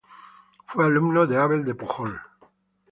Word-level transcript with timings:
Fue 0.65 0.83
alumno 0.83 1.27
de 1.27 1.37
Abel 1.37 1.63
de 1.63 1.75
Pujol. 1.75 2.19